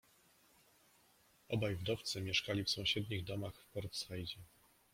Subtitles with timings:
[1.49, 4.37] Obaj wdowcy mieszkali w sąsiednich domach w Port-Saidzie.